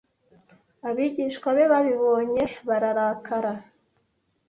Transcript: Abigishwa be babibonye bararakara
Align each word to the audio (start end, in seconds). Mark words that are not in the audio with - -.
Abigishwa 0.89 1.47
be 1.55 1.65
babibonye 1.71 2.43
bararakara 2.67 3.53